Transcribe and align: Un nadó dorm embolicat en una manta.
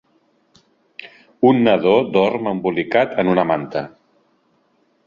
Un 1.49 1.61
nadó 1.67 1.93
dorm 2.17 2.51
embolicat 2.55 3.17
en 3.25 3.31
una 3.37 3.47
manta. 3.53 3.87